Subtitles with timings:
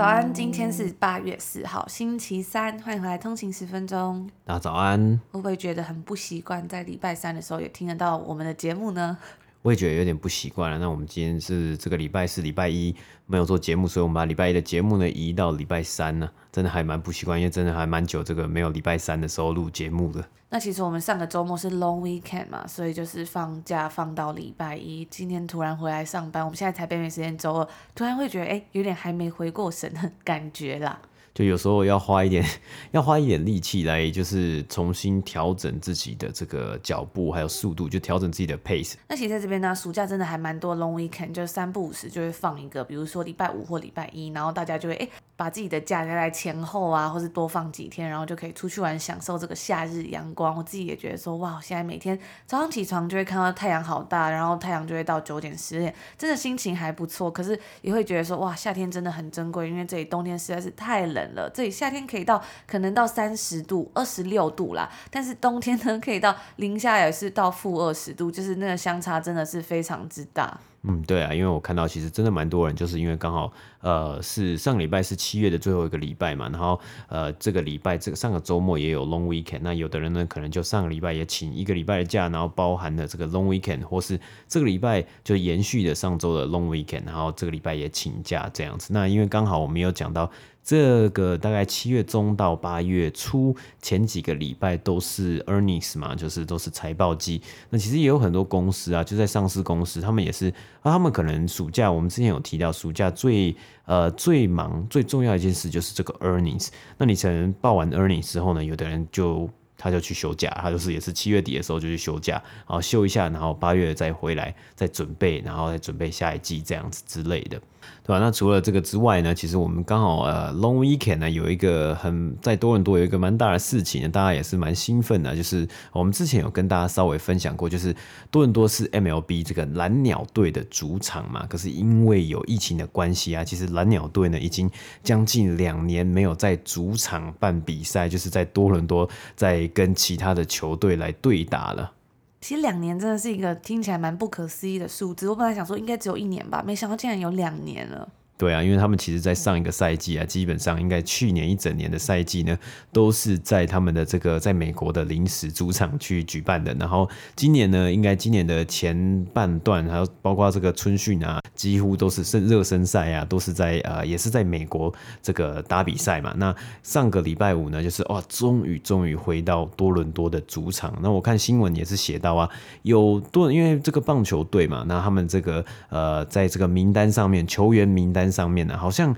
[0.00, 4.26] 早安，今天是八月四号，星期三，欢迎回来通勤十分钟。
[4.46, 9.18] 大家早安，会不会觉得很不习惯，在礼拜三的时候也听得到我们的节目呢？
[9.62, 10.78] 我也觉得有点不习惯了。
[10.78, 12.94] 那我们今天是这个礼拜四、礼拜一
[13.26, 20.24] 没有做节目，所以我们把礼拜一的节目呢移到礼拜三呢，真的还蛮不习惯，因为真的还蛮久这个没有礼拜三的时候录节目的。
[20.52, 25.04] 那其实我们上个周末是 long weekend 嘛，所以就是放假放到礼拜一。
[25.10, 31.00] 今天突然回来上班，我们现在才北美时间周二，突然会觉得哎，有点还没回过神的感觉啦。
[31.34, 32.44] 就有时候要花一点，
[32.92, 38.94] 要花一点力气来，就是重新调整自己的这个脚步还有速度，就调整自己的 pace。
[39.08, 45.08] 那其实在这边呢，暑假真的还蛮多 long weekend，就是三不五时就会放一个，比如说礼拜五或礼拜一，然后大家就会哎。
[45.40, 50.54] 把自己的假加在前后啊，或是多放几天，然后就可以出去玩，享受这个夏日阳光。
[50.54, 57.30] 我自己也觉得说，哇，现在每天早上起床就会看到太阳好大，然后太阳就会到九点十点，真的心情还不错。
[57.30, 61.48] 可是也会觉得说，哇，夏天真的很珍贵，因为这里冬天实在是太冷了。
[61.48, 70.60] 这里夏天可以到可能到三十度、二十六度啦，但是冬天呢可以到零下也是到负二十度，就是那个相差真的是非常之大。
[70.82, 88.92] 嗯，对啊，因为我看到其实真的蛮多人，就是因为刚好呃是上个礼拜是七月的最后一个礼拜嘛，然后呃这个礼拜这个上个周末也有 long weekend，那有的人呢可能就上个礼拜也请一个礼拜的假，然后包含了这个 long weekend，或是这个礼拜就延续的上周的 long weekend，然后这个礼拜也请假这样子。
[88.92, 90.30] 那因为刚好我们有讲到。
[90.62, 97.40] 这个大概七月中到八月初前几个礼拜都是 earnings 嘛，就是都是财报季。
[97.70, 100.48] 那其实也有很多公司啊，就在上市公司，他们也是
[100.82, 106.68] 啊，他们可能暑假，我们之前有提到，暑假最呃最忙最重要一件事就是这个 earnings。
[106.98, 117.60] 那你可能报完 earnings 之后呢，有的人就他就去休假，他就是也是七月底的时候就去休假，然后休一下，然后八月再回来再准备，然后再准备下一季这样子之类的。
[118.02, 118.18] 对吧？
[118.18, 127.94] 那除了这个之外呢，其实我们刚好呃，Long Weekend 呢有一个很在多伦多有一个蛮大的事情，大家也是蛮兴奋的，就是我们之前有跟大家稍微分享过，就是
[128.30, 131.46] 多伦多是 MLB 这个蓝鸟队的主场嘛。
[131.46, 134.70] 可是因为有疫情的关系啊，其实蓝鸟队呢已经
[135.02, 141.92] 将近两年没有在主场办比赛，就是在多伦多在跟其他的球队来对打了。
[142.40, 145.28] 其实两年真的是一个听起来蛮不可思议的数字。
[145.28, 148.08] 我本来想说应该只有一年吧，没想到竟然有两年了。
[148.40, 152.58] 对啊，因为他们其实，在上一个赛季啊，基本上应该去年一整年的赛季呢，
[152.90, 156.72] 都是在他们的这个在美国的临时主场去举办的。
[156.80, 157.06] 然后
[157.36, 164.90] 今年呢，应该今年的前半段，还有包括这个春训啊，几乎都是热热身赛啊，都是在呃，也是在美国
[165.20, 166.32] 这个打比赛嘛。
[166.38, 170.98] 那上个礼拜五呢，就是哇，终于终于回到多伦多的主场。
[171.02, 172.48] 那我看新闻也是写到啊，
[172.80, 178.29] 有多因为这个棒球队嘛，那他们这个呃，在这个名单上面，球员名单。
[178.30, 179.14] 上面呢，好像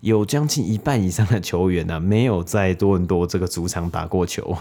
[0.00, 4.56] 有将近一半以上的球员呢，没有在多伦多这个主场打过球。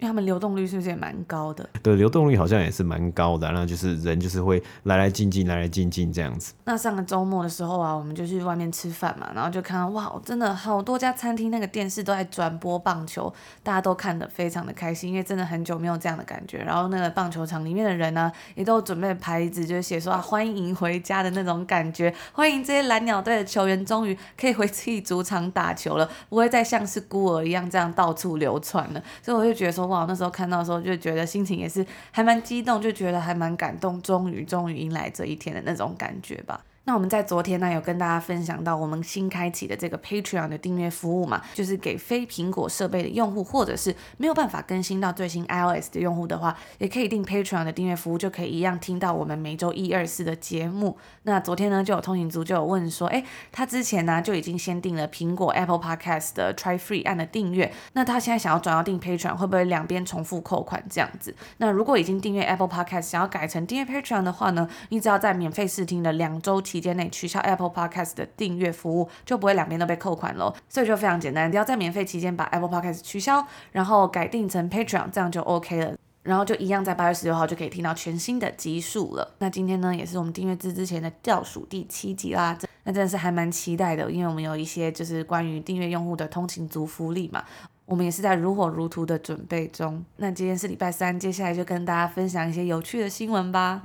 [0.00, 1.68] 因为他们流动率是不是也蛮高的？
[1.82, 3.50] 对，流动率好像也是蛮高的。
[3.52, 6.54] 那就是人就是会来来进进，来来进进这样子。
[6.64, 13.30] 那上个周末的时候啊，我们就去外面吃饭嘛，然后就看到哇，真的好多家餐厅那个电视都在转播棒球，
[13.62, 16.62] 大家都看得非常的开心，因为真的很久没有这样的感觉。
[16.64, 29.02] 然后那个棒球场里面的人呢，也都准备牌子，就是写说啊，欢迎回家的那种感觉，欢迎这些蓝鸟队的球员终于可以回自己主场打球了，不会再像是孤儿一样这样到处流窜了。
[29.20, 29.89] 所以我就觉得说。
[29.90, 36.60] 哇，那时候看到的时候就觉得心情也是还蛮激动，就觉得还蛮感动，终于终于迎来这一天的那种感觉吧。
[36.84, 50.96] 那我们在昨天呢，有跟大家分享到我们新开启的这个 Patreon 的订阅服务嘛，就是给非苹果设备的用户，或者是没有办法更新到最新 iOS 的用户的话，也可以订 Patreon 的订阅服务，就可以一样听到我们每周一、二、四的节目。
[51.24, 61.36] 那昨天呢，就有通勤族就有问说，诶，他之前呢就已经先订了苹果 Apple Podcast 的 Try Free 按的订阅，那他现在想要转到订 Patreon，会不会两边重复扣款这样子？
[61.58, 70.54] 那如果已经订阅 Apple Podcast，想要改成订阅 Patreon 的话呢，你只要在免费试听的两周期间内取消 Apple Podcast 的订阅服务，就不会两边都被扣款喽。
[70.68, 75.94] 所以就非常简单，只要在免费期间把 Apple Podcast 取消，然后改订成 Patreon，这样就 OK 了。
[76.22, 79.34] 然后就一样在八月十六号就可以听到全新的集数了。
[79.38, 82.56] 那今天呢，也是我们订阅制之前的倒数第七集啦。
[82.84, 87.42] 那真的是还蛮期待的，因为我们有一些就是关于订阅用户的通勤族福利嘛。
[87.86, 90.04] 我们也是在如火如荼的准备中。
[90.16, 93.80] 那今天是礼拜三，接下来就跟大家分享一些有趣的新闻吧。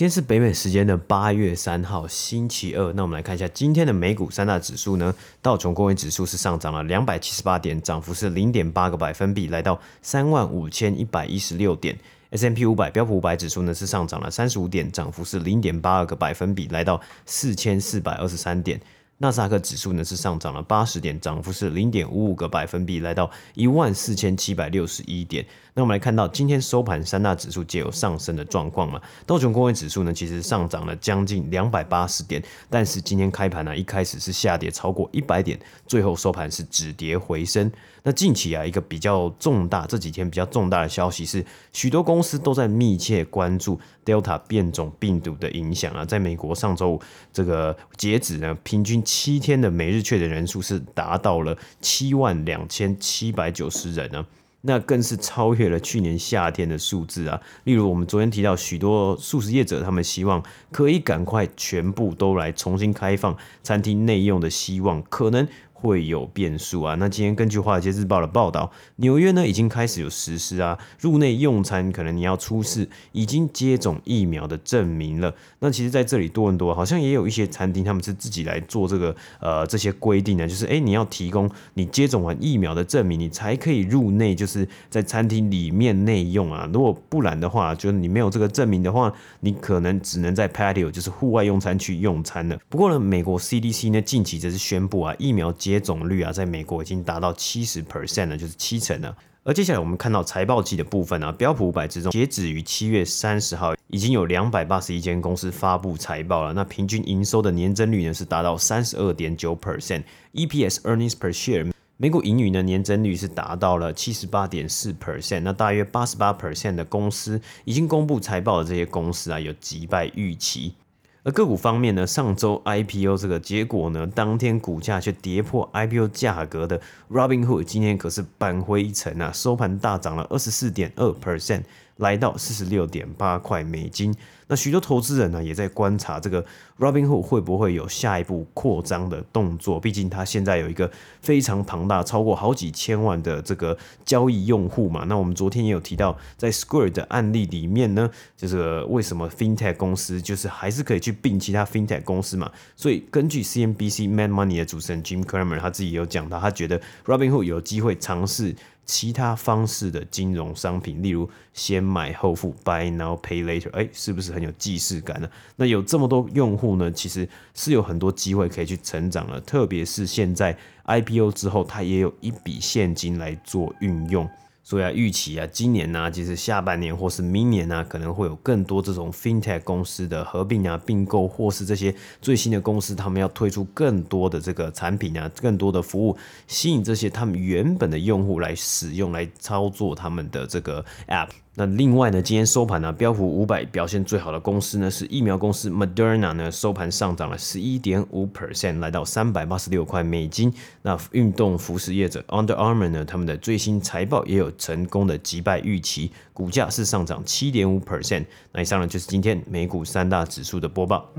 [0.00, 2.90] 今天是北美时间的八月三号，星期二。
[2.94, 5.14] 那我们来看一下今天的美股三大指数呢。
[5.42, 11.98] 道琼工业指数是上涨了两百七十八点，涨幅是零点八个百分比，来到三万五千一百一十六点。
[12.30, 18.80] S M P 五百标普五百指数呢是上涨了三十五点，涨幅是零点八二个百分比，来到四千四百二十三点。
[19.22, 25.44] 纳斯达克指数呢是上涨了八十点，涨幅是零点五五个百分比，来到一万四千七百六十一点。
[25.74, 28.98] 那我们来看到今天收盘三大指数皆有上升的状况嘛。
[29.26, 37.70] 道琼工业指数呢其实上涨了将近两百八十点，但是今天开盘呢一开始是下跌超过一百点，最后收盘是止跌回升。
[38.02, 46.02] 那近期啊一个比较重大，这几天比较重大的消息是，许多公司都在密切关注 Delta 变种病毒的影响啊。
[46.06, 54.24] 在美国上周五这个截止呢，平均七天的每日确诊人数是达到了七万两千七百九十人呢。
[54.60, 57.40] 那更是超越了去年夏天的数字啊！
[57.64, 60.40] 例如，我们昨天提到许多素食业者，他们希望
[60.70, 65.48] 可以赶快全部都来重新开放餐厅内用的希望，可能。
[65.80, 66.94] 会有变数啊！
[66.96, 75.34] 那今天根据《华尔街日报》的报道，纽约呢已经开始有实施啊，入内用餐可能你要出示已经接种疫苗的证明了。
[75.60, 86.68] 那其实在这里多伦多好像也有一些餐厅，他们是自己来做这个呃这些规定呢，就是诶你要提供你接种完疫苗的证明，你才可以入内，就是在餐厅里面内用啊。
[86.72, 92.58] 如果不然的话，就是你没有这个证明的话，你可能只能在 patio，就是户外用餐区用餐了。
[92.68, 99.16] 不过呢，美国 CDC 呢近期则是宣布啊，疫苗接接种率啊，在美国已经达到七十 percent 了，就是七成了。
[99.42, 106.52] 而接下来我们看到财报季的部分啊，标普五百之中，截止于七月三十号，已经有两百八十一间公司发布财报了。
[106.52, 110.02] 那平均营收的年增率呢，是达到三十二点九 percent。
[110.34, 115.40] EPS earnings per share，每股盈余呢，年增率是达到了七十八点四 percent。
[115.40, 120.74] 那大约八十八 percent 的公司已经公布财报的这些公司啊，有击败预期。
[121.22, 126.80] 而个股方面呢，上周 IPO 这个结果呢，当天股价却跌破 IPO 价格的
[127.10, 131.62] Robinhood，今天可是扳回一城啊，收盘大涨了二十四点二 percent。
[132.00, 134.14] 来到四十六点八块美金，
[134.48, 136.44] 那许多投资人呢也在观察这个
[136.78, 139.78] Robinhood 会不会有下一步扩张的动作。
[139.78, 145.04] 毕竟它现在有一个非常庞大，超过好几千万的这个交易用户嘛。
[145.04, 152.50] 那我们昨天也有提到，在 Square 的案例里面呢，就是为什么 FinTech 公司就是还是可以去并其他 FinTech 公司嘛。
[152.74, 158.56] 所以根据 CNBC Mad Money 的主持人 Jim Cramer 他自己有讲到，他觉得 Robinhood 有机会尝试。
[158.84, 165.30] 其他方式的金融商品，例如先买后付 （Buy Now Pay Later），哎，是不是很有既视感呢？
[165.56, 169.40] 那有这么多用户呢，其实是有很多机会可以去成长了。
[169.40, 170.56] 特别是现在
[170.86, 174.28] IPO 之后，它也有一笔现金来做运用。
[174.70, 191.30] 所以啊，预期啊，今年呢、啊，其实下半年或是明年呢、可能会有更多这种 FinTech 公司的合并啊、并购，或是这些最新的公司，他们要推出更多的这个产品啊、更多的服务，吸引这些他们原本的用户来使用、来操作他们的这个 App。
[191.56, 200.54] 那另外呢，今天收盘呢，标普五百表现最好的公司呢是疫苗公司 Moderna 呢，收盘上涨了十一点五 percent，来到三百八十六块美金。
[200.82, 208.24] 那运动服饰业者 Under Armour 呢，他们的最新财报也有成功的击败预期，股价是上涨七点五 percent。
[208.52, 211.10] 那以上呢就是今天美股三大指数的播报。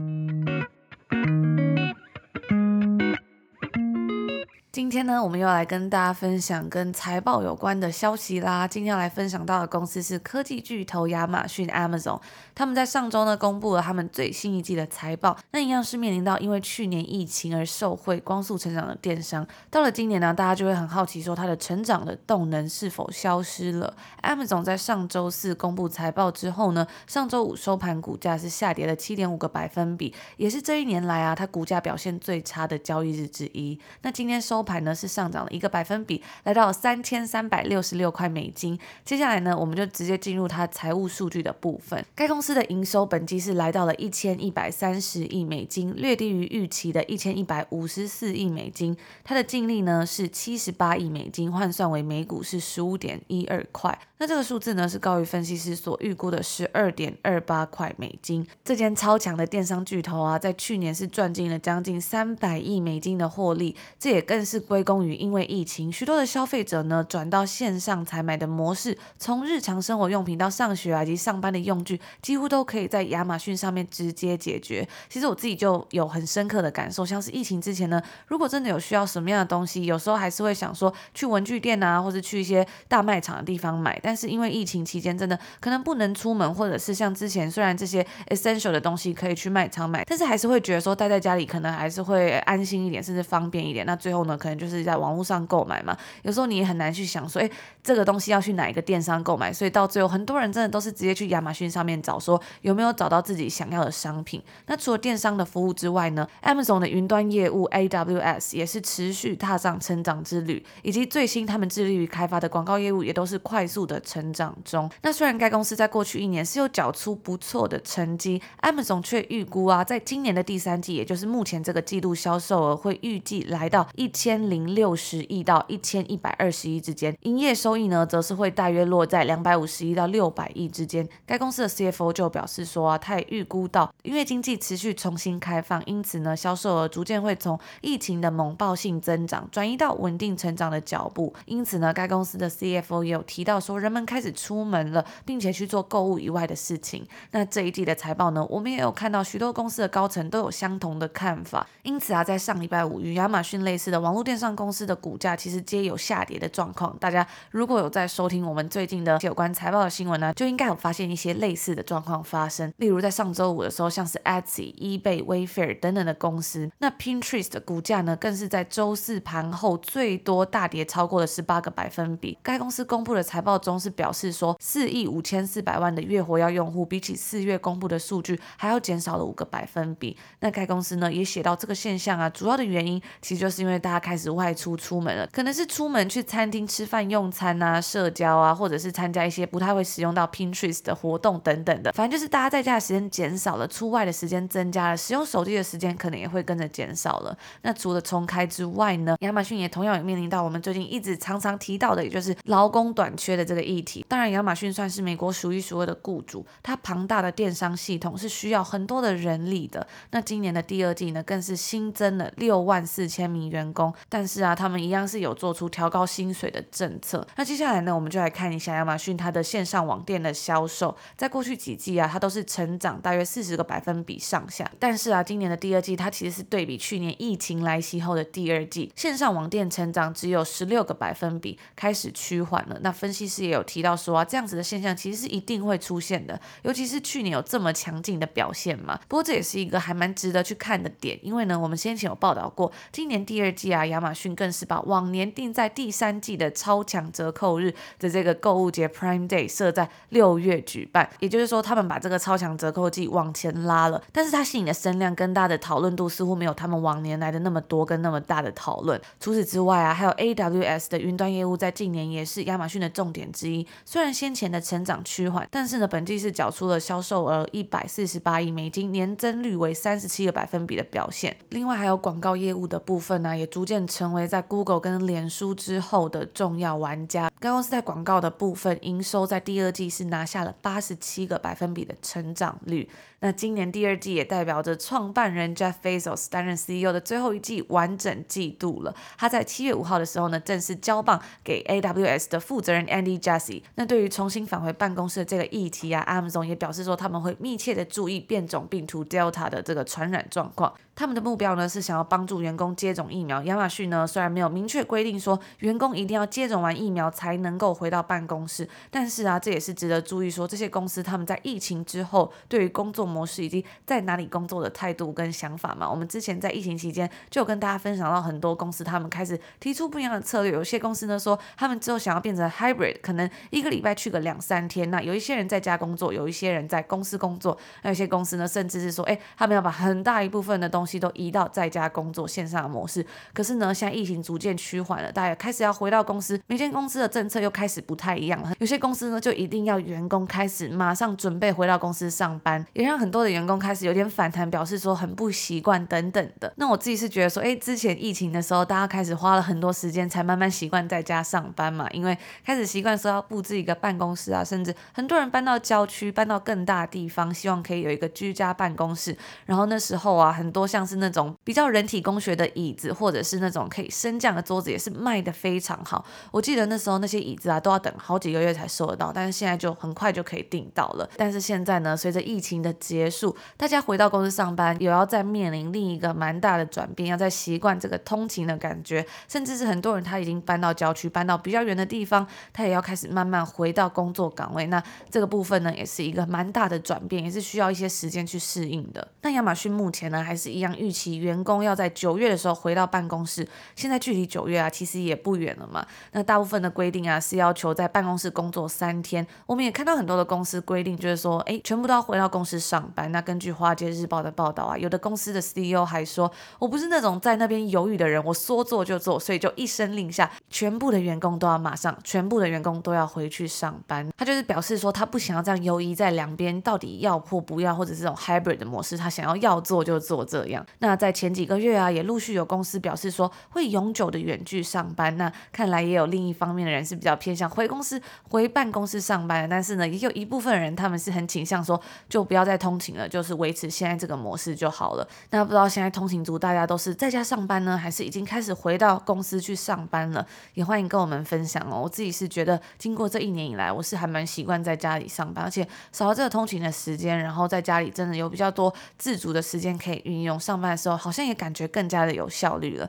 [4.71, 8.65] 今天呢，我们又来跟大家分享跟财报有关的消息啦。
[8.65, 12.21] 今天要来分享到的公司是科技巨头亚马逊 Amazon，
[12.55, 15.37] 他们在上周呢公布了他们最新一季的财报。
[15.51, 23.93] 那一样是面临到因为去年疫情而受惠光速成长的电商，到了今年呢，大家就会很好奇说它的成长的动能是否消失了。
[24.23, 33.77] Amazon 在上周四公布财报之后呢，上周五收盘股价是下跌了七点五个百分比，也是这一年来啊它股价表现最差的交易日之一。
[34.03, 34.61] 那今天收。
[34.63, 38.79] 盘呢是上涨了一个百分比，来到三千三百六十六块美金。
[39.03, 42.05] 接下来呢，我们就直接进入它财务数据的部分。
[42.15, 48.97] 该公公司的营收本季是来到了一千一百三十亿美金，略低于预期的一千一百五十四亿美金。
[49.23, 53.95] 它的净利呢是七十八亿美金，换算为每股是十五点一二块。
[54.17, 58.45] 那这个数字呢是高于分析师所预估的十二点二八块美金。
[58.63, 64.59] 这间超强的电商巨头啊，在去年是赚进了将近三百亿美金的获利，这也更是。
[64.59, 71.99] 归功于因为疫情，许多的消费者呢转到线上采买的模式，从日常生活用品到上学以及上班的用具，
[72.31, 74.87] 几乎都可以在亚马逊上面直接解决。
[75.09, 83.99] 其实我自己就有很深刻的感受，像是疫情之前呢，如果真的有需要什么样的东西，有时候还是会想说去文具店啊，或者去一些大卖场的地方买。
[84.01, 93.85] 但是因为疫情期间真的可能不能出门，或者是像之前虽然这些 essential 的东西可以去卖场买，但是还是会觉得说待在家里可能还是会安心一点，甚至方便一点。
[93.85, 95.97] 那最后呢，可能就是在网络上购买嘛。
[96.21, 97.51] 有时候你也很难去想说，诶，
[97.83, 99.51] 这个东西要去哪一个电商购买？
[99.51, 104.41] 所以到最后，很多人真的都是直接去亚马逊上面找，说有没有找到自己想要的商品。
[104.67, 114.89] 那除了电商的服务之外呢，Amazon 的云端业务 AWS 也是持续踏上成长之旅，以及最新他们致力于开发的广告业务也都是快速的成长中。
[115.01, 131.07] 那虽然该公司在过去一年是有缴出不错的成绩，Amazon 却预估啊，在今年的第三季，也就是目前这个季度销售额会预计来到一千零六十亿到一千一百二十亿之间，营业收益呢，则是会大约落在两百五十亿到六百亿之间。
[131.25, 141.33] 该公司的 CFO 就表示说啊，他也预估到，因为经济持续重新开放，因此呢，销售额逐渐会从疫情的猛爆性增长转移到稳定成长的脚步。
[141.45, 147.05] 因此呢，该公司的 CFO 也有提到说，人们开始出门了，并且去做购物以外的事情。
[147.31, 151.67] 那这一季的财报呢，我们也有看到许多公司的高层都有相同的看法。
[151.83, 156.95] 因此啊，在上礼拜五，与亚马逊类似的网络电商公司的股价其实皆有下跌的状况。
[156.99, 162.73] 大家如果有在收听我们最近的有关财报的新闻呢，就应该有发现一些类似的状况发生。
[162.77, 172.37] 例如在上周五的时候，像是 Etsy、eBay、Wayfair 等等的公司，那 Pinterest 的股价呢，更是在周四盘后最多大跌超过了十八个百分比。
[172.41, 180.17] 该公司公布的财报中是表示说，四亿五千四百万的月活跃用户，比起四月公布的数据还要减少了五个百分比。
[180.39, 191.90] 那该公司呢，也写到这个现象啊，主要的原因其实就是因为大家开始外出出门了，可能是出门去餐厅吃饭用餐啊、社交啊，或者是参加一些不太会使用到 Pinterest 的活动等等的。
[191.93, 197.37] 反正就是大家在家的时间减少了，出外的时间增加了，使用手机的时间可能也会跟着减少了。
[197.61, 204.05] 那除了重开之外呢，亚马逊也同样也面临到我们最近一直常常提到的，也就是劳工短缺的这个议题。
[204.07, 209.85] 当然，亚马逊算是美国数一数二的雇主，它庞大的电商系统是需要很多的人力的。
[210.11, 217.25] 那今年的第二季呢，更是新增了六万四千名员工，但是啊，他们一样是有做出调高薪水的政策。
[217.35, 224.69] 那接下来呢，我们就来看一下亚马逊它的线上网店的销售，在过去几季啊，它都是成长大约四十个百分比上下。
[224.77, 232.77] 但是啊，今年的第二季它其实是对比去年疫情来袭后的第二季，线上网店成长只有十六个百分比，开始趋缓了。
[232.81, 238.99] 那分析师也有提到说啊，这样子的现象其实是一定会出现的，尤其是去年有这么强劲的表现嘛。
[239.07, 254.01] 不过这也是一个还蛮值得去看的点，因为呢，我们先前有报道过，今年第二季啊，亚马逊更是把往年定在第三季的超强折扣日的这个购物节 Prime Day 设在六月举办，也就是说它，他们把这个超强折扣季往前拉了。
[254.11, 258.99] 但是它吸引的声量跟大的讨论度似乎没有他们往年来的那么多跟那么大的讨论。
[259.21, 263.65] 除此之外啊，还有 AWS 的云端业务在近年也是亚马逊的重点之一。
[263.85, 271.35] 虽然先前的成长趋缓，但是呢，本季是缴出了销售额一百四十八亿美金，年增率为三十七个百分比的表现。
[271.49, 277.31] 另外还有广告业务的部分呢、也逐渐成为在 Google 跟脸书之后的重要玩家。
[277.39, 282.89] 该公司在广告的部分营收在第二季是拿下了八十七个百百分比的成长率。
[283.23, 288.93] 那今年第二季也代表着创办人 Jeff Bezos 担任 CEO 的最后一季完整季度了。
[289.15, 293.61] 他在七月五号的时候呢，正式交棒给 AWS 的负责人 Andy Jassy。
[293.75, 300.73] 那对于重新返回办公室的这个议题啊，Amazon 也表示说他们会密切的注意变种病毒 Delta 的这个传染状况。
[300.93, 303.41] 他们的目标呢是想要帮助员工接种疫苗。
[303.43, 315.89] 亚马逊呢虽然没有明确规定说员工一定要接种完疫苗才能够回到办公室，但是啊，这也是值得注意说这些公司他们在疫情之后对于工作模式以及在哪里工作的态度跟想法嘛。
[315.89, 320.53] 我们之前在疫情期间就有跟大家分享到很多公司他们开始提出不一样的策略。
[320.53, 324.89] 有些公司呢说他们之后想要变成 hybrid，可能一个礼拜去个两三天。
[324.89, 327.57] 那有一些人在家工作，有一些人在公司工作。
[327.83, 331.01] 那有些公司呢甚至是说，哎，他们要把很大一部分的东西。
[331.01, 333.03] 都移到在家工作线上的模式，
[333.33, 338.53] 可是呢，现在疫情逐渐趋缓了，大家开始要回到公司，每间公司的政策又开始不太一样了。
[338.59, 346.53] 有些公司呢，就一定要员工开始马上准备回到公司上班，也让很多的员工开始有点反弹，表示说很不习惯等等的。
[346.57, 352.15] 那我自己是觉得说，哎，之前疫情的时候，大家开始花了很多时间才慢慢习惯在家上班嘛，因为
[352.45, 359.17] 开始习惯说要布置一个办公室啊，甚至很多人搬到郊区，搬到更大地方，希望可以有一个居家办公室。
[359.47, 366.05] 然后那时候啊，很多像是那种比较人体工学的椅子，或者是那种可以升降的桌子，也是卖得非常好。
[366.29, 371.09] 我记得那时候那些椅子啊，都要等好几个月才收得到，但是现在就很快就可以订到了。
[371.17, 384.67] 但是现在呢，随着疫情的结束，大家回到公司上班，也要再面临另一个蛮大的转变，要再习惯这个通勤的感觉，甚至是很多人他已经搬到郊区，搬到比较远的地方，他也要开始慢慢回到工作岗位。
[384.67, 389.07] 那这个部分呢，也是一个蛮大的转变，也是需要一些时间去适应的。
[389.21, 393.47] 那亚马逊目前呢，还是一样预期员工要在九月的时候回到办公室。
[393.73, 395.87] 现在距离九月啊，其实也不远了嘛。
[396.11, 399.25] 那大部分的规定啊，是要求在办公室工作三天。
[399.45, 403.11] 我们也看到很多的公司规定，就是说，哎，全部都要回到公司上班。
[403.11, 414.07] 那根据《华尔街日报》的报道啊，有的公司的 CEO 还说，我不是那种在那边犹豫的人，我说做就做，所以就一声令下，全部的员工都要马上，全部的员工都要回去上班。
[414.17, 420.65] 他就是表示说，他不想要这样犹豫在两边，到底要或不要，或者这种 hybrid 的模式，他想要要做就做这样。
[420.79, 425.15] 那在前几个月啊，也陆续有公司表示说会永久的远距上班。
[425.17, 435.05] 那看来也有另一方面的人是比较偏向回公司、回办公室上班的，但是呢，也有一部分人他们是很倾向说，就不要再通通勤了，就是维持现在这个模式就好了。
[435.31, 440.25] 那不知道现在通勤族大家都是在家上班呢，还是已经开始回到公司去上班了？
[440.53, 441.81] 也欢迎跟我们分享哦。
[441.83, 452.87] 我自己是觉得，经过这一年以来，我是还蛮习惯在家里上班，而且少了这个通勤的时间，然后在家里真的有比较多自主的时间可以运用，上班的时候好像也感觉更加的有效率了。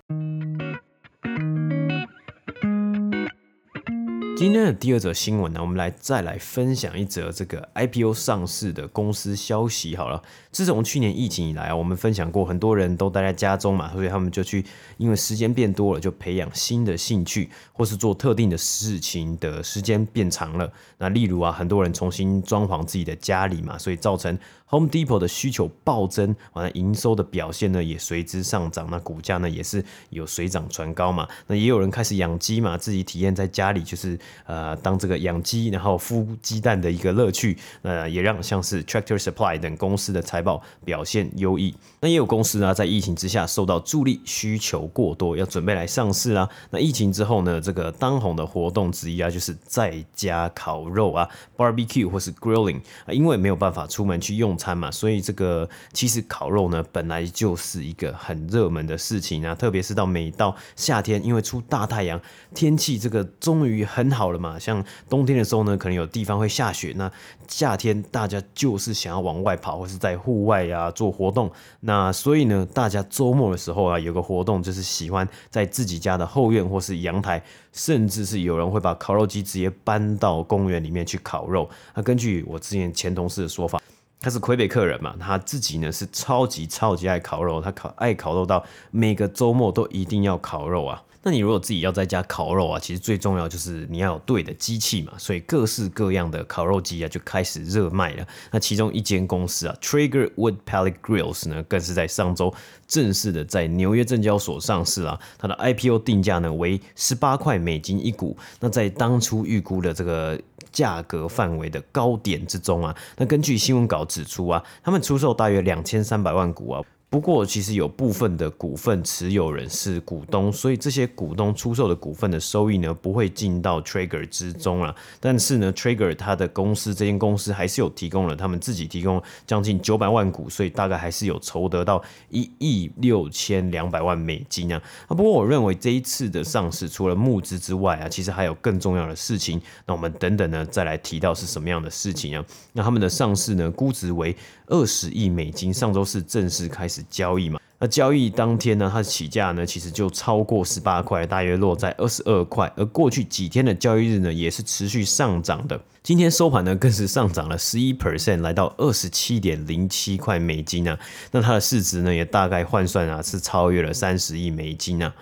[4.34, 9.94] 今天的第二则新闻呢，我们来再来分享一则这个 IPO 上市的公司消息。
[9.94, 10.20] 好了，
[10.50, 14.64] 自从去年疫情以来啊，我们分享过，很多人都待在家中嘛，所以他们就去，
[14.96, 20.72] 因为时间变多了，就培养新的兴趣，或是做特定的事情的时间变长了。
[20.98, 24.36] 那例如啊，很多人重新装潢自己的家里嘛，所以造成
[24.73, 31.29] Home Depot 的需求暴增，完了营收的表现呢也随之上涨，那股价呢也是有水涨船高嘛。
[31.47, 34.19] 那也有人开始养鸡嘛，自己体验在家里就是。
[34.47, 41.75] 呃，当这个养鸡，然后孵鸡蛋的一个乐趣，呃，也让像是 Tractor Supply 等公司的财报表现优异。
[42.00, 46.49] 那也有公司呢，在疫情之下受到助力，需求过多，要准备来上市啦。
[46.71, 62.20] 那疫情之后呢，这个当红的活动之一啊，就是在家烤肉啊，Barbecue 或是 Grilling 啊，因为没有办法出门去用餐嘛，所以这个其实烤肉呢，本来就是一个很热门的事情啊，特别是到每到夏天，因为出大太阳，
[62.54, 64.32] 天气这个终于很好。
[64.32, 66.92] 了嘛，像冬天的时候呢，可能有地方会下雪。
[66.96, 67.10] 那
[67.46, 71.50] 夏天大家就是想要往外跑，或是在户外、啊、做活动。
[71.80, 81.68] 那所以呢，大家周末的时候啊，有个活动就是喜欢在自己家的后院或是阳台，甚至是有人会把烤肉机直接搬到公园里面去烤肉。
[81.94, 83.80] 那根据我之前前同事的说法，
[84.23, 91.02] 他是魁北克人嘛，他自己呢是超级超级爱烤肉，他烤爱烤肉到每个周末都一定要烤肉啊。
[91.25, 98.26] 那你如果自己要在家烤肉啊，其实最重要就是你要有对的机器嘛，所以各式各样的烤肉机啊就开始热卖了。
[98.50, 102.52] 那其中一间公司啊，Trigger Wood Pellet Grills 呢，更是在上周
[102.89, 105.17] 正式的在纽约证交所上市啊。
[105.39, 110.37] 它的 IPO 定价呢为十八块美金一股，那在当初预估的这个
[110.73, 116.82] 价格范围的高点之中啊，那根据新闻稿指出啊，他们出售大约两千三百万股啊。
[117.12, 124.94] 不过，其实有部分的股份持有人是股东，所以这些股东出售的股份的收益呢，不会进到 Trigger 之中啊。
[125.20, 134.80] 但是呢，Trigger 它的公司这间公司还是有提供了他们自己提供将近九百万股，所以大概还是有筹得到一亿六千两百万美金啊。
[135.06, 139.60] 啊，不过我认为这一次的上市除了募资之外啊，其实还有更重要的事情。
[139.84, 142.42] 那我们等等呢，再来提到是什么样的事情啊？
[142.72, 144.34] 那他们的上市呢，估值为
[144.73, 147.61] 二十亿美金，上周四正式开始交易嘛？
[147.78, 152.73] 那交易当天呢，它的起价呢，其实就超过十八块，大约落在二十二块。
[152.76, 155.78] 而过去几天的交易日呢，也是持续上涨的。
[156.02, 160.99] 今天收盘呢，更是上涨了十一 percent，来到二十七点零七块美金啊。
[161.32, 165.13] 那它的市值呢，也大概换算啊，是超越了三十亿美金啊。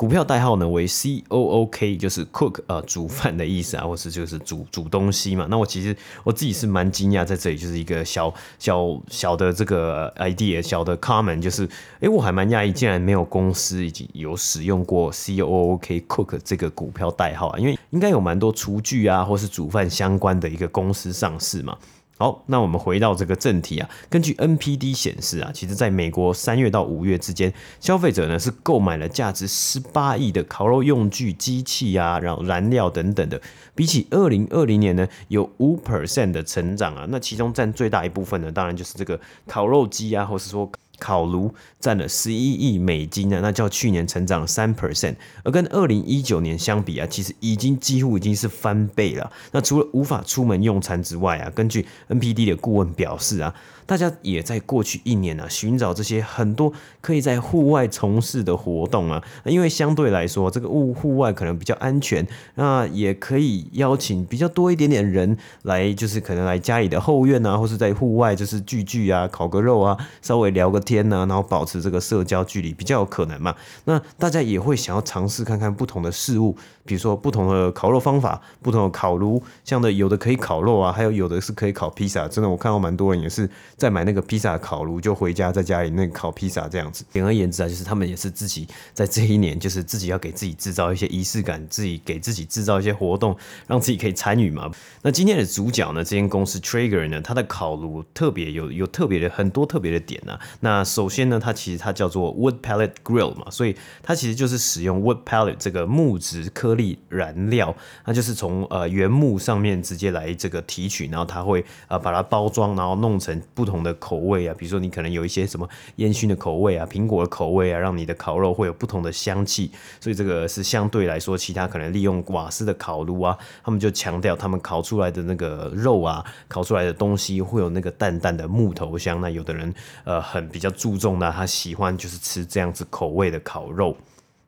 [0.00, 5.46] 股票代号呢为 C O O K，就是 Cook 啊、呃，煮饭的意思啊，或是就是煮煮东西嘛。
[5.50, 21.76] 那我其实我自己是蛮惊讶，在这里就是一个小小小的这个 idea，小的 comment，就是哎、欸，我还蛮讶异，竟然没有公司已经有使用过 C O O K Cook 这个股票代号啊，因为应该有蛮多厨具啊，或是煮饭相关的一个公司上市嘛。
[22.20, 23.88] 好，那我们回到这个正题啊。
[24.10, 33.40] 根据 NPD 显示啊，其实在美国三月到五月之间，消费者呢是购买了价值十八亿的烤肉用具、机器啊，然后燃料等等的，
[33.74, 37.06] 比起二零二零年呢有五 percent 的成长啊。
[37.08, 40.70] 那其中占最大一部分呢，当然就是这个烤肉机啊，或是说。
[41.00, 49.32] 烤炉占了十一亿美金呢，那较去年成长了三 percent，而跟二零一九年相比啊，其实已经几乎已经是翻倍了。
[49.50, 53.52] 那除了无法出门用餐之外啊，根据 NPD 的顾问表示啊。
[53.90, 62.24] 大家也在过去一年啊，寻找这些很多可以在户外从事的活动啊，因为相对来说，这个户户外可能比较安全，
[62.54, 73.56] 那也可以邀请比较多一点点人来，就是可能来家里的后院啊，或是在户外就是聚聚啊，烤个肉啊，稍微聊个天呐，然后保持这个社交距离比较有可能嘛。
[73.86, 76.56] 那大家也会想要尝试看看不同的事物。
[76.86, 82.26] 比如说不同的烤肉方法，不同的烤炉，像的有的可以烤肉啊，还有有的是可以烤披萨。
[82.26, 83.48] 真的，我看到蛮多人也是
[83.80, 87.02] 再买那个披萨烤炉，就回家在家里那个烤披萨这样子。
[87.10, 93.34] 简而言之啊，就是他们也是自己在这一年，就是自己要给自己制造一些仪式感，自己给自己制造一些活动，
[93.66, 94.70] 让自己可以参与嘛。
[95.00, 100.38] 那今天的主角呢，这间公司 Trigger 呢，它的烤炉特别有有特别的很多特别的点啊。
[100.60, 106.98] 那首先呢，它其实它叫做 Wood Pellet Grill 嘛，所以它其实就是使用 Wood Pellet 这个木质颗粒。
[107.08, 119.70] 燃料，那就是从呃原木上面直接来这个提取，然后它会呃把它包装，然后弄成不不同的口味啊，比如说你可能有一些什么烟熏的口味啊，苹果的口味啊，让你的烤肉会有不同的香气。
[120.00, 129.20] 所以这个是相对来说，其他可能利用瓦斯的烤炉啊，他们就强调他们烤出来的那个肉啊，烤出来的东西会有那个淡淡的木头香。
[129.20, 133.96] 那有的人呃很比较注重的，他喜欢就是吃这样子口味的烤肉。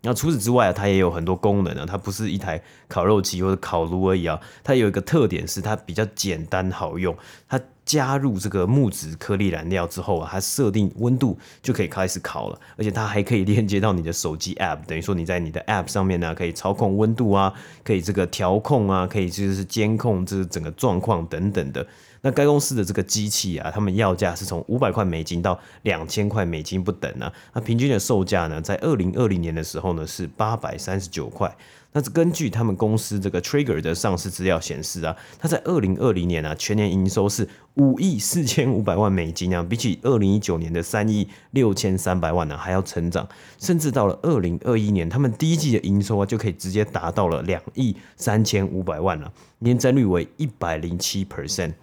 [0.05, 7.17] 那除此之外啊，它也有很多功能啊，它不是一台烤肉机或者烤炉而已啊，它有一个特点是它比较简单好用，
[7.49, 21.87] 它加入这个木质颗粒燃料之后啊，它设定温度就可以开始烤了，而且它还可以链接到你的手机 App，等于说你在你的 App 上面呢，可以操控温度啊，可以这个调控啊，可以就是监控这整个状况等等的。
[22.25, 27.33] 那该公司的这个机器啊，他们要价是从五百块美金到两千块美金不等啊。
[27.53, 31.53] 那平均的售价呢，在二零二零年的时候呢，是八百三十九块。
[31.93, 43.29] 那是根据他们公司这个 Trigger 的上市资料显示啊，它在二零二零年啊，全年营收是五亿四千五百万美金啊，比起二零一九年的三亿六千三百万呢、还要成长，
[43.59, 51.75] 甚至到了二零二一年，他们第一季的营收啊就可以直接达到了两亿三千五百万了、年增率为一百零七 percent。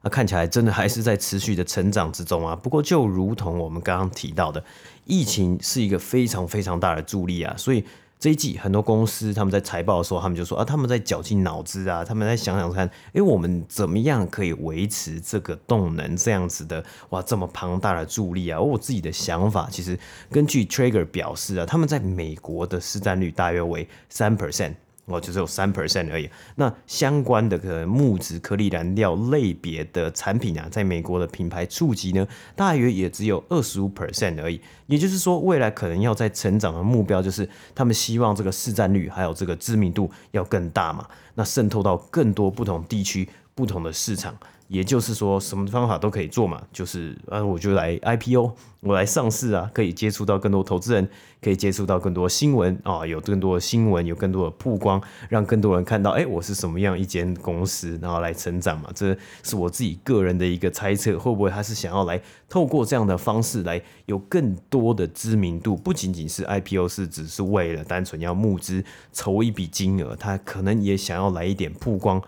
[0.00, 2.54] 那看起来真的还是在持续的成长之中啊。
[2.54, 4.64] 不过就如同我们刚刚提到的，
[5.04, 7.52] 疫情是一个非常非常大的助力啊。
[7.58, 7.84] 所以
[8.18, 18.58] 这一季很多公司他们在财报的时候，他们就说啊，他们在绞尽脑汁啊，他们在想想看，诶，我们怎么样可以维持这个动能这样子的哇，这么庞大的助力啊。
[18.58, 19.96] 而我自己的想法，其实
[20.30, 24.74] 根据 Trigger 表示啊，他们在美国的市占率大约为三 percent。
[25.08, 26.28] 哦，就只有三 percent 而已。
[26.56, 34.60] 那相关的可能木质颗粒燃料类别的产品啊，在美国的品牌触及呢，大约也只有二十五 percent 而已。
[34.86, 44.34] 也就是说，未来可能要在成长的目标，就是他们希望这个市占率还有这个知名度要更大嘛，那渗透到更多不同地区、不同的市场。
[44.68, 51.08] 也就是说，什么方法都可以做嘛，就是啊，我就来 IPO，我来上市啊，可以接触到更多投资人，
[51.40, 72.22] 可以接触到更多新闻啊，有更多的新闻，有更多的曝光，让更多人看到，哎，我是什么样一间公司，然后来成长嘛，这是我自己个人的一个猜测，会不会他是想要来透过这样的方式来有更多的知名度，不仅仅是 IPO 是只是为了单纯要募资筹一笔金额，他可能也想要来一点曝光。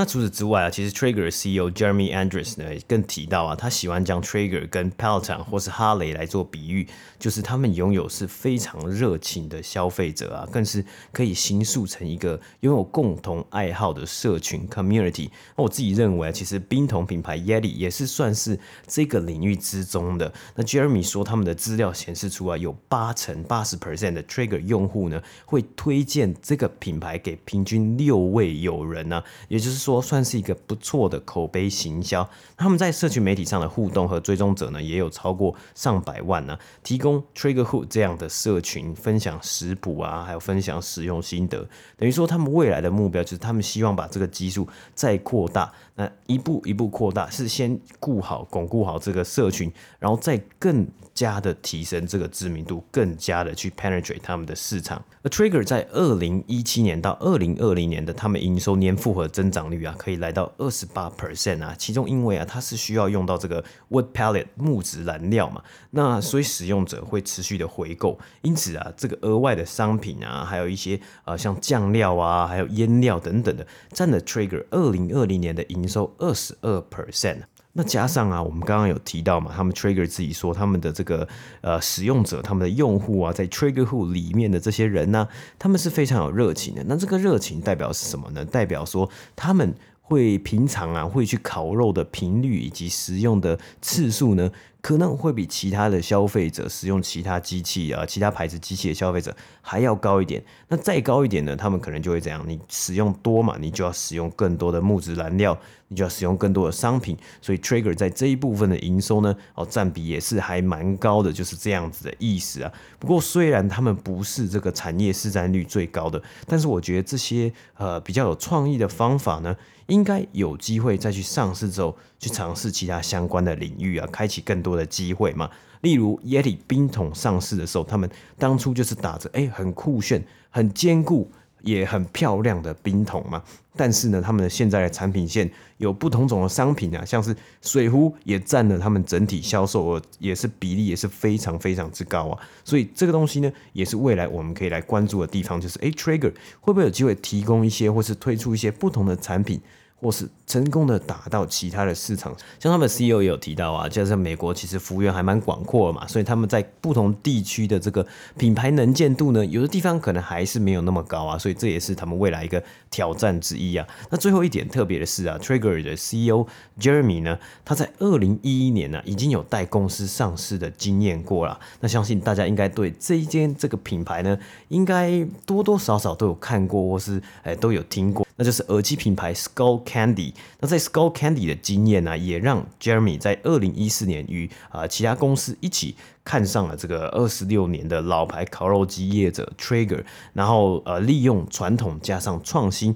[0.00, 10.82] 那除此之外啊，其实 Trigger CEO Jeremy Andrus 呢更提到啊，他喜欢将 Trigger 跟 Peloton 或是哈雷来做比喻，就是他们拥有是非常热情的消费者啊，更是
[11.12, 15.28] 可以形塑成一个拥有共同爱好的社群 community。
[15.54, 20.32] 那我自己认为啊，其实冰桶品牌 Yeti 也是算是这个领域之中的。
[20.54, 29.80] 那 Jeremy 说，他们的资料显示出啊，有八成八十 percent 的 Trigger 用户呢会推荐这个品牌给平均六位友人啊，也就是。
[29.80, 50.86] 说说算是一个不错的口碑行销，他们在社群媒体上的互动和追踪者呢，也有超过上百万呢、提供 Triggerhood 这样的社群分享食谱啊，还有分享使用心得，等于说他们未来的目标就是他们希望把这个基数再扩大，那一步一步扩大，是先顾好巩固好这个社群，然后再更
[51.20, 55.04] 加的提升这个知名度，更加的去 penetrate 他们的市场。
[55.22, 61.74] 而 Trigger 在二零一七年到二零二零年的他们营收年复合增长率啊，可以来到二十八 percent 啊。
[61.76, 77.42] 其中因为啊，它是需要用到这个 wood pellet 木质燃料嘛，那所以使用者会持续的回购，因此啊，这个额外的商品啊，还有一些呃像酱料啊，还有腌料等等的，占了 Trigger 二零二零年的营收二十二 percent。
[77.72, 81.26] 那加上啊，我们刚刚有提到嘛，他们 trigger 自己说，他们的这个
[81.60, 86.82] 呃使用者，他们的用户啊，在 Trigger Who 里面的这些人呢、他们是非常有热情的。
[86.88, 88.44] 那这个热情代表是什么呢？
[88.44, 89.72] 代表说他们
[90.10, 100.42] 会平常啊会去烤肉的频率以及使用的次数呢，可能会比其他的消费者使用其他机器啊，其他牌子机器的消费者还要高一点。
[100.66, 107.16] 那再高一点呢，他们可能就会怎样：你使用多嘛，你就要使用更多的木质燃料，你就要使用更多的商品。
[107.40, 112.72] 所以，Trigger 在这一部分的营收呢，哦，占比也是还蛮高的，就是这样子的意思啊。
[112.98, 119.54] 不过虽然他们不是这个产业市占率最高的，但是我觉得这些呃比较有创意的方法呢，
[119.90, 125.50] 应该有机会再去上市之后，去尝试其他相关的领域啊，开启更多的机会嘛。
[125.82, 131.30] 例如 Yeti 冰桶上市的时候，他们当初就是打着哎很酷炫、很坚固。
[131.62, 133.42] 也很漂亮的冰桶嘛，
[133.76, 149.60] 但是呢，他们的现在的产品线有不同种的商品啊，像是水壶也占了他们整体销售额，也是比例也是非常非常之高啊，所以这个东西呢，也是未来我们可以来关注的地方，就是诶 trigger 会不会有机会提供一些，或是推出一些不同的产品？
[150.00, 163.86] 或是成功的打到其他的市场，像他们 CEO 也有提到啊，加上美国其实幅员还蛮广阔的嘛，所以他们在不同地区的这个品牌能见度呢，有的地方可能还是没有那么高啊，所以这也是他们未来一个挑战之一啊。
[164.08, 166.46] 那最后一点特别的是啊，Trigger 的 CEO
[166.80, 178.26] Jeremy 呢，他在二零一一年呢、啊、已经有带公司上市的经验过了，那相信大家应该对这一间这个品牌呢，应该多多少少都有看过或是哎都有听过。
[178.36, 180.32] 那就是耳机品牌 Skull Candy。
[180.60, 192.94] 那在 Skull Candy 的经验呢、也让 Jeremy 在二零一四年与啊其他公司一起看上了这个二十六年的老牌烤肉机业者 Trigger，然后呃利用传统加上创新。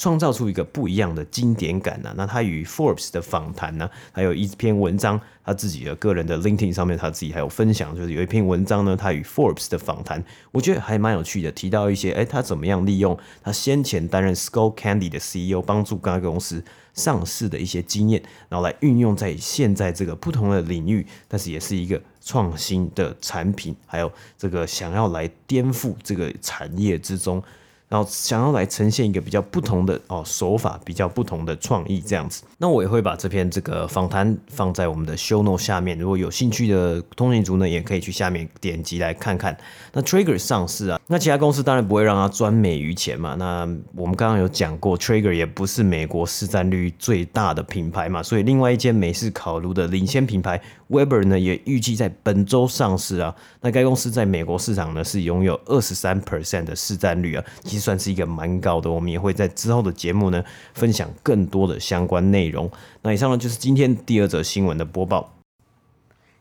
[0.00, 3.90] 创造出一个不一样的经典感呢、那他与 Forbes 的访谈呢？
[4.12, 27.42] 还有一篇文章，他自己的个人的 LinkedIn 上面，他自己还有分享，就是有一篇文章呢，他与 Forbes 的访谈，我觉得还蛮有趣的，提到一些，哎，他怎么样利用他先前担任 Skull Candy 的 CEO，帮助各个公司上市的一些经验，然后来运用在现在这个不同的领域，但是也是一个创新的产品，还有这个想要来颠覆这个产业之中。
[27.90, 39.54] 然后想要来呈现一个比较不同的哦手法，比较不同的创意这样子，那我也会把这篇这个访谈放在我们的 show note 下面，如果有兴趣的通勤族呢，也可以去下面点击来看看。
[39.92, 43.34] 那 Trigger 上市啊，那其他公司当然不会让它专美于前嘛。
[43.34, 53.34] 那我们刚刚有讲过，Trigger 也不是美国市占率最大的品牌嘛，所以另外一间美式烤炉的领先品牌 Weber 呢，也预计在本周上市啊。
[53.60, 58.90] 那该公司在美国市场呢，是拥有二十三 percent 的市占率啊，其算是一个蛮高的。
[58.90, 62.70] 我们也会在之后的节目呢，分享更多的相关内容。
[63.02, 65.32] 那以上呢，就是今天第二则新闻的播报。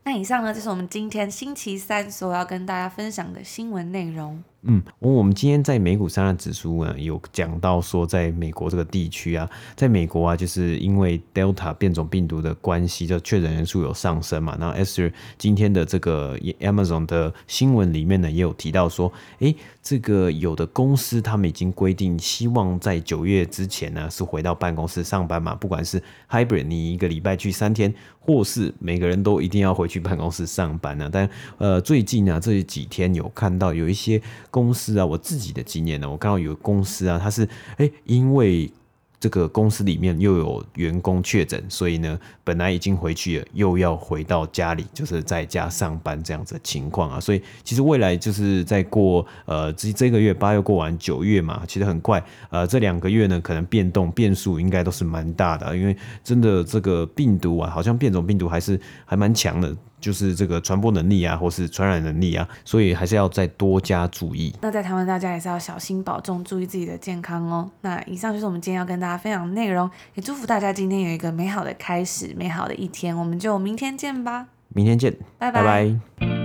[0.04, 4.44] 那以上呢，就是我们今天星期三所要跟大家分享的新闻内容。
[4.64, 14.58] 嗯，我们今天在美股三大指数呢，有讲到说，在美国这个地区啊，在美国啊，就是因为 Delta 变种病毒的关系，就确诊人数有上升嘛。
[14.60, 31.10] 那 Esther 今天的这个 Amazon 的新闻里面呢，也有提到说，诶，这个有的公司他们已经规定，希望在九月之前呢，是回到办公室上班嘛，不管是 Hybrid，你一个礼拜去三天，或是每个人都一定要回去办公室上班呢。
[31.10, 34.22] 但呃，最近啊，这几天有看到有一些。
[34.52, 38.72] 公司啊，我自己的经验呢，我看到有公司啊，它是哎，因为
[39.20, 47.20] 这个公司里面又有员工确诊，所以呢，本来已经回去了，又要回到家里，就是在家上班这样子的情况啊。
[47.20, 59.76] 所以其实未来就是在过呃这这个月八月过完九月嘛，其实很快，呃，这两个月呢，可能变动变数应该都是蛮大的，因为真的这个病毒啊，好像变种病毒还是还蛮强的。
[60.00, 64.54] 就是这个传播能力啊，或是传染能力啊，所以还是要再多加注意。
[64.62, 67.70] 那在台湾，大家也是要小心保重，注意自己的健康哦。
[67.82, 73.16] 那以上就是我们今天要跟大家分享的内容，也祝福大家今天有一个美好的开始，美好的一天。
[73.16, 74.48] 我们就明天见吧。
[74.70, 75.64] 明天见，拜拜。
[75.64, 75.64] 拜
[76.20, 76.39] 拜。